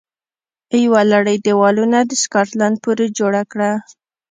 [0.83, 3.71] یوه لړۍ دېوالونه د سکاټلند پورې جوړه کړه